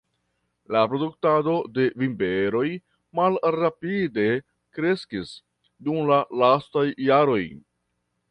La 0.75 0.79
produktado 0.91 1.53
de 1.75 1.83
vinberoj 2.03 2.63
malrapide 3.19 4.25
kreskis 4.79 5.37
dum 5.89 6.03
la 6.13 6.19
lastaj 6.45 6.87
jaroj. 7.11 7.41